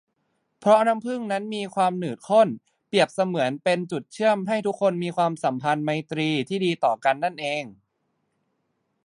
[0.59, 2.47] เพราะน้ำผึ้งนั้นมีความหนืดข้น
[2.87, 5.09] เปรียบเสมือนเป็นจุดเชื่อมให้ทุกคนมี
[5.43, 7.63] สัมพันธไมตรีที่ดีต่อกันนั่นเอง